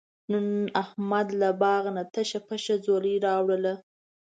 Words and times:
نن 0.31 0.47
احمد 0.83 1.27
له 1.41 1.49
باغ 1.61 1.83
نه 1.95 2.03
تشه 2.13 2.39
پشه 2.47 2.75
ځولۍ 2.85 3.15
راوړله. 3.25 3.73